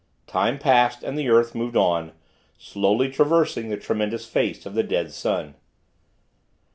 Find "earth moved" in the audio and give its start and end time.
1.29-1.77